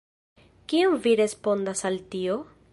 [0.71, 2.43] Kion vi respondas al tio?